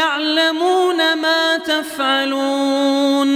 يعلمون 0.00 1.14
ما 1.14 1.56
تفعلون 1.56 3.28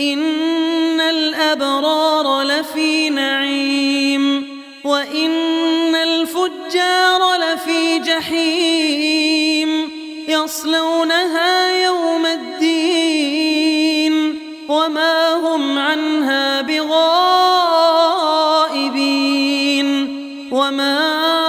إن 0.00 1.00
الأبرار 1.00 2.42
لفي 2.42 3.10
نعيم 3.10 4.48
وإن 4.84 5.94
الفجار 5.94 7.36
لفي 7.36 7.98
جحيم 7.98 9.90
يصلونها 10.28 11.82
يوم 11.84 12.26
الدين 12.26 13.70
وما 14.68 15.34
هم 15.34 15.78
عنها 15.78 16.60
بغائبين 16.60 17.10
وما 20.52 21.39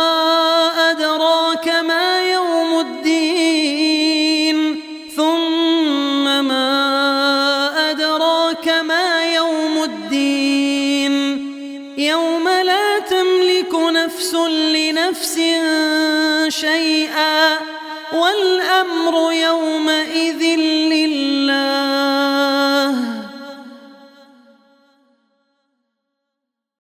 الدين. 9.83 11.51
يوم 11.97 12.49
لا 12.49 12.99
تملك 12.99 13.75
نفس 13.75 14.33
لنفس 14.75 15.39
شيئا 16.47 17.57
والأمر 18.13 19.31
يومئذ 19.31 20.50